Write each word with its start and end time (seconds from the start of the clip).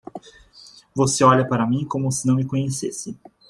Você 0.95 1.23
olha 1.23 1.47
para 1.47 1.67
mim 1.67 1.85
como 1.85 2.11
se 2.11 2.25
não 2.25 2.33
me 2.33 2.43
conhecesse. 2.47 3.15